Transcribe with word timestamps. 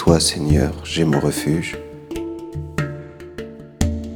toi, 0.00 0.18
Seigneur, 0.18 0.72
j'ai 0.82 1.04
mon 1.04 1.20
refuge. 1.20 1.76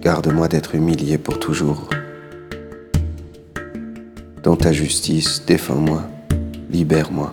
Garde-moi 0.00 0.48
d'être 0.48 0.74
humilié 0.74 1.18
pour 1.18 1.38
toujours. 1.38 1.90
Dans 4.42 4.56
ta 4.56 4.72
justice, 4.72 5.42
défends-moi, 5.46 6.00
libère-moi. 6.70 7.32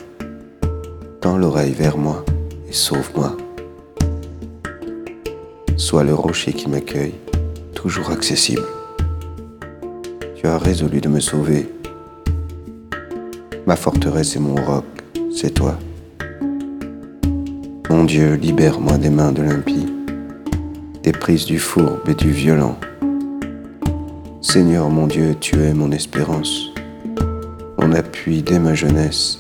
Tends 1.22 1.38
l'oreille 1.38 1.72
vers 1.72 1.98
moi 1.98 2.26
et 2.68 2.74
sauve-moi. 2.74 3.38
Sois 5.78 6.04
le 6.04 6.14
rocher 6.14 6.52
qui 6.52 6.68
m'accueille, 6.68 7.16
toujours 7.74 8.12
accessible. 8.12 8.68
Tu 10.36 10.46
as 10.46 10.58
résolu 10.58 11.00
de 11.00 11.08
me 11.08 11.22
sauver. 11.22 11.70
Ma 13.66 13.78
forteresse 13.78 14.36
et 14.36 14.40
mon 14.40 14.56
roc, 14.56 14.84
c'est 15.34 15.54
toi. 15.54 15.78
Mon 17.92 18.06
Dieu, 18.06 18.36
libère-moi 18.36 18.98
des 18.98 19.10
mains 19.10 19.34
de 19.34 19.42
l'impie, 19.42 19.86
des 21.04 21.12
prises 21.12 21.44
du 21.44 21.60
fourbe 21.60 22.08
et 22.08 22.14
du 22.14 22.32
violent. 22.32 22.78
Seigneur 24.40 24.90
mon 24.90 25.08
Dieu, 25.08 25.36
tu 25.38 25.62
es 25.62 25.74
mon 25.74 25.92
espérance, 25.92 26.70
mon 27.78 27.92
appui 27.92 28.44
dès 28.44 28.60
ma 28.60 28.76
jeunesse. 28.76 29.40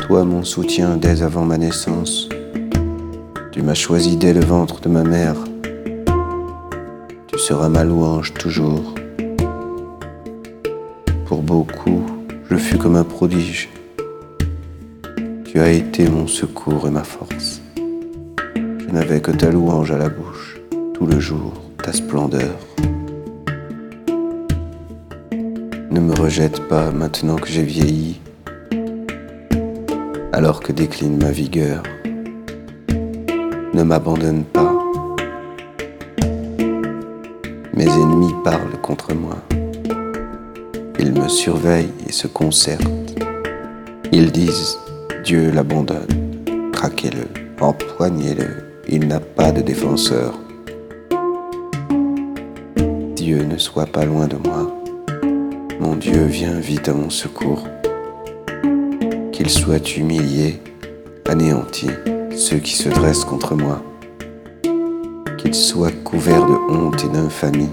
Toi 0.00 0.24
mon 0.24 0.42
soutien 0.42 0.96
dès 0.96 1.22
avant 1.22 1.44
ma 1.44 1.58
naissance. 1.58 2.28
Tu 3.52 3.62
m'as 3.62 3.74
choisi 3.74 4.16
dès 4.16 4.34
le 4.34 4.44
ventre 4.44 4.80
de 4.80 4.88
ma 4.88 5.04
mère. 5.04 5.36
Tu 7.28 7.38
seras 7.38 7.68
ma 7.68 7.84
louange 7.84 8.34
toujours. 8.34 8.94
Pour 11.26 11.40
beaucoup, 11.40 12.02
je 12.50 12.56
fus 12.56 12.78
comme 12.78 12.96
un 12.96 13.04
prodige. 13.04 13.68
Tu 15.54 15.60
as 15.60 15.70
été 15.70 16.08
mon 16.08 16.26
secours 16.26 16.88
et 16.88 16.90
ma 16.90 17.04
force. 17.04 17.62
Je 18.56 18.92
n'avais 18.92 19.20
que 19.20 19.30
ta 19.30 19.52
louange 19.52 19.92
à 19.92 19.98
la 19.98 20.08
bouche, 20.08 20.60
tout 20.94 21.06
le 21.06 21.20
jour, 21.20 21.52
ta 21.80 21.92
splendeur. 21.92 22.56
Ne 25.92 26.00
me 26.00 26.12
rejette 26.12 26.66
pas 26.66 26.90
maintenant 26.90 27.36
que 27.36 27.46
j'ai 27.46 27.62
vieilli, 27.62 28.20
alors 30.32 30.58
que 30.58 30.72
décline 30.72 31.22
ma 31.22 31.30
vigueur. 31.30 31.84
Ne 32.88 33.84
m'abandonne 33.84 34.42
pas. 34.42 34.74
Mes 37.74 37.86
ennemis 37.86 38.34
parlent 38.42 38.80
contre 38.82 39.14
moi. 39.14 39.36
Ils 40.98 41.12
me 41.12 41.28
surveillent 41.28 41.94
et 42.08 42.12
se 42.12 42.26
concertent. 42.26 42.90
Ils 44.10 44.32
disent 44.32 44.78
Dieu 45.24 45.50
l'abandonne. 45.50 46.70
Traquez-le, 46.70 47.24
empoignez-le. 47.58 48.82
Il 48.86 49.08
n'a 49.08 49.20
pas 49.20 49.52
de 49.52 49.62
défenseur. 49.62 50.38
Dieu 53.16 53.42
ne 53.44 53.56
soit 53.56 53.86
pas 53.86 54.04
loin 54.04 54.26
de 54.26 54.36
moi. 54.36 54.70
Mon 55.80 55.96
Dieu, 55.96 56.24
viens 56.24 56.60
vite 56.60 56.90
à 56.90 56.92
mon 56.92 57.08
secours. 57.08 57.66
Qu'il 59.32 59.48
soit 59.48 59.96
humilié, 59.96 60.60
anéanti, 61.26 61.88
ceux 62.36 62.58
qui 62.58 62.74
se 62.74 62.90
dressent 62.90 63.24
contre 63.24 63.54
moi. 63.54 63.82
Qu'ils 65.38 65.54
soient 65.54 65.90
couverts 66.04 66.44
de 66.44 66.74
honte 66.74 67.02
et 67.02 67.08
d'infamie, 67.08 67.72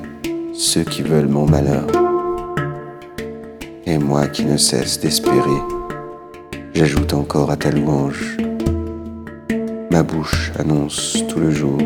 ceux 0.54 0.86
qui 0.86 1.02
veulent 1.02 1.28
mon 1.28 1.46
malheur. 1.46 1.88
Et 3.86 3.98
moi 3.98 4.28
qui 4.28 4.46
ne 4.46 4.56
cesse 4.56 5.02
d'espérer, 5.02 5.81
j'ajoute 6.74 7.14
encore 7.14 7.52
à 7.52 7.58
ta 7.58 7.72
louange. 7.72 8.38
Ma 9.92 10.04
bouche 10.04 10.52
annonce 10.58 11.24
tout 11.30 11.40
le 11.40 11.52
jour 11.52 11.78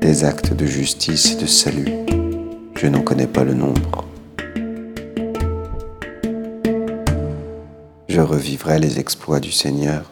des 0.00 0.24
actes 0.24 0.54
de 0.54 0.66
justice 0.66 1.32
et 1.32 1.36
de 1.36 1.46
salut. 1.46 1.88
Je 2.74 2.86
n'en 2.86 3.02
connais 3.02 3.26
pas 3.26 3.44
le 3.44 3.54
nombre. 3.54 4.06
Je 8.08 8.20
revivrai 8.20 8.78
les 8.78 8.98
exploits 8.98 9.40
du 9.40 9.52
Seigneur 9.52 10.10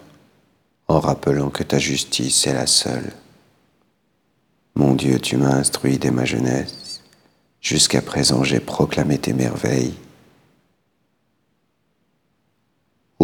en 0.87 0.99
rappelant 0.99 1.49
que 1.49 1.63
ta 1.63 1.79
justice 1.79 2.47
est 2.47 2.53
la 2.53 2.67
seule. 2.67 3.11
Mon 4.75 4.95
Dieu, 4.95 5.19
tu 5.19 5.37
m'as 5.37 5.55
instruit 5.55 5.97
dès 5.97 6.11
ma 6.11 6.25
jeunesse. 6.25 7.01
Jusqu'à 7.61 8.01
présent, 8.01 8.43
j'ai 8.43 8.59
proclamé 8.59 9.17
tes 9.17 9.33
merveilles. 9.33 9.95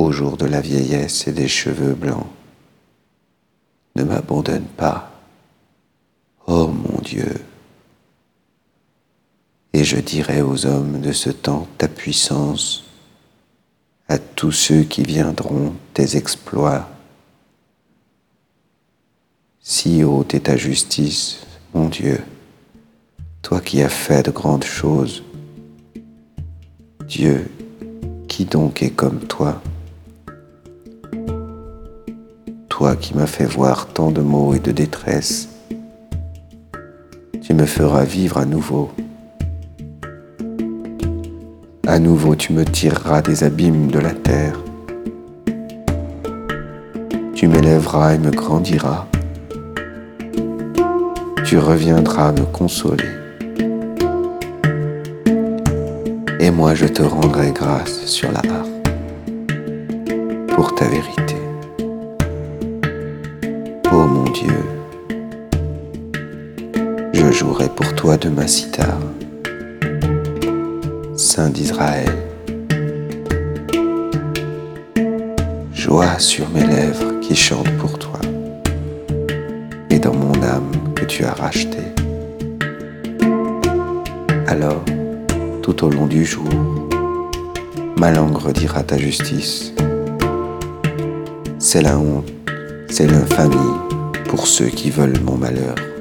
Au 0.06 0.12
jour 0.12 0.38
de 0.38 0.46
la 0.46 0.62
vieillesse 0.62 1.28
et 1.28 1.32
des 1.32 1.48
cheveux 1.48 1.96
blancs. 1.96 2.28
Ne 3.96 4.04
m'abandonne 4.04 4.68
pas, 4.78 5.12
ô 6.46 6.68
mon 6.68 7.02
Dieu. 7.02 7.34
Et 9.74 9.84
je 9.84 9.98
dirai 9.98 10.44
aux 10.44 10.68
hommes 10.68 11.02
de 11.02 11.12
ce 11.12 11.32
temps 11.32 11.68
ta 11.80 11.88
puissance, 11.88 12.84
à 14.08 14.20
tous 14.20 14.52
ceux 14.52 14.84
qui 14.84 15.02
viendront 15.02 15.74
tes 15.96 16.18
exploits. 16.18 16.88
Si 19.60 20.04
haute 20.04 20.36
est 20.36 20.42
ta 20.42 20.56
justice, 20.56 21.40
mon 21.74 21.90
Dieu, 21.90 22.24
toi 23.42 23.60
qui 23.60 23.82
as 23.82 23.90
fait 23.90 24.22
de 24.22 24.32
grandes 24.32 24.66
choses. 24.66 25.24
Dieu, 27.08 27.50
qui 28.28 28.46
donc 28.46 28.84
est 28.84 28.92
comme 28.92 29.22
toi? 29.22 29.62
Qui 32.94 33.16
m'as 33.16 33.26
fait 33.26 33.46
voir 33.46 33.88
tant 33.88 34.12
de 34.12 34.22
maux 34.22 34.54
et 34.54 34.60
de 34.60 34.72
détresse, 34.72 35.50
tu 37.42 37.56
me 37.56 37.66
feras 37.66 38.04
vivre 38.04 38.38
à 38.38 38.46
nouveau. 38.46 38.92
À 41.88 41.98
nouveau, 41.98 42.36
tu 42.36 42.54
me 42.54 42.64
tireras 42.64 43.24
des 43.24 43.44
abîmes 43.44 43.88
de 43.88 43.98
la 44.00 44.12
terre. 44.12 44.60
Tu 47.34 47.48
m'élèveras 47.48 48.14
et 48.14 48.20
me 48.20 48.30
grandiras. 48.30 49.08
Tu 51.44 51.58
reviendras 51.58 52.32
me 52.34 52.46
consoler. 52.46 53.10
Et 56.40 56.52
moi, 56.52 56.76
je 56.76 56.86
te 56.86 57.02
rendrai 57.02 57.52
grâce 57.52 58.06
sur 58.06 58.32
la 58.32 58.40
harpe 58.40 58.90
pour 60.56 60.76
ta 60.76 60.86
vérité. 60.86 61.45
Dieu, 64.36 64.66
je 67.14 67.32
jouerai 67.32 67.70
pour 67.70 67.96
toi 67.96 68.18
de 68.18 68.28
ma 68.28 68.48
cithare, 68.48 69.00
Saint 71.16 71.50
d'Israël. 71.50 72.12
Joie 75.74 76.20
sur 76.20 76.50
mes 76.50 76.66
lèvres 76.66 77.22
qui 77.22 77.34
chantent 77.34 77.78
pour 77.78 77.98
toi, 77.98 78.20
et 79.90 80.00
dans 80.00 80.14
mon 80.14 80.34
âme 80.44 80.72
que 80.96 81.06
tu 81.06 81.24
as 81.24 81.34
rachetée. 81.34 81.94
Alors, 84.48 84.84
tout 85.62 85.86
au 85.86 85.90
long 85.90 86.08
du 86.08 86.26
jour, 86.26 86.50
ma 87.98 88.12
langue 88.12 88.36
redira 88.36 88.84
ta 88.84 88.98
justice. 88.98 89.72
C'est 91.58 91.82
la 91.82 91.98
honte, 91.98 92.30
c'est 92.90 93.08
l'infamie 93.08 93.86
pour 94.36 94.48
ceux 94.48 94.68
qui 94.68 94.90
veulent 94.90 95.22
mon 95.22 95.38
malheur. 95.38 95.95